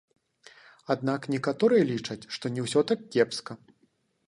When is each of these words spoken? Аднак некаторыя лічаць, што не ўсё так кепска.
Аднак 0.95 1.21
некаторыя 1.33 1.83
лічаць, 1.91 2.19
што 2.39 2.45
не 2.57 2.61
ўсё 2.67 2.85
так 2.93 3.07
кепска. 3.17 3.61